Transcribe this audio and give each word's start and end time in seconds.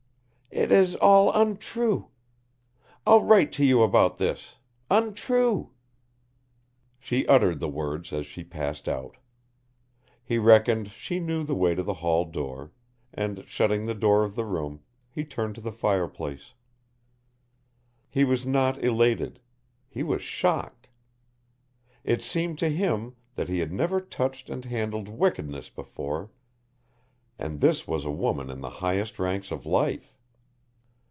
"It 0.53 0.69
is 0.69 0.95
all 0.95 1.31
untrue. 1.31 2.09
I'll 3.07 3.23
write 3.23 3.53
to 3.53 3.63
you 3.65 3.83
about 3.83 4.17
this 4.17 4.57
untrue." 4.89 5.71
She 6.99 7.25
uttered 7.25 7.61
the 7.61 7.69
words 7.69 8.11
as 8.11 8.25
she 8.25 8.43
passed 8.43 8.89
out. 8.89 9.15
He 10.21 10.37
reckoned 10.37 10.91
she 10.91 11.21
knew 11.21 11.45
the 11.45 11.55
way 11.55 11.73
to 11.73 11.83
the 11.83 11.95
hall 11.95 12.25
door, 12.25 12.73
and, 13.13 13.47
shutting 13.47 13.85
the 13.85 13.95
door 13.95 14.25
of 14.25 14.35
the 14.35 14.43
room, 14.43 14.81
he 15.09 15.23
turned 15.23 15.55
to 15.55 15.61
the 15.61 15.71
fire 15.71 16.09
place. 16.09 16.53
He 18.09 18.25
was 18.25 18.45
not 18.45 18.83
elated. 18.83 19.39
He 19.87 20.03
was 20.03 20.21
shocked. 20.21 20.89
It 22.03 22.21
seemed 22.21 22.59
to 22.59 22.67
him 22.69 23.15
that 23.35 23.47
he 23.47 23.59
had 23.59 23.71
never 23.71 24.01
touched 24.01 24.49
and 24.49 24.65
handled 24.65 25.07
wickedness 25.07 25.69
before, 25.69 26.29
and 27.39 27.61
this 27.61 27.87
was 27.87 28.03
a 28.03 28.11
woman 28.11 28.49
in 28.49 28.59
the 28.59 28.69
highest 28.81 29.17
ranks 29.17 29.49
of 29.51 29.65
life! 29.65 30.17